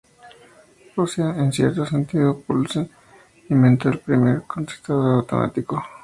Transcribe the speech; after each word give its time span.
O 0.97 1.05
sea, 1.05 1.29
en 1.37 1.53
cierto 1.53 1.85
sentido, 1.85 2.39
Poulsen 2.39 2.89
inventó 3.49 3.89
el 3.89 3.99
primer 3.99 4.41
contestador 4.47 5.17
automático. 5.17 5.79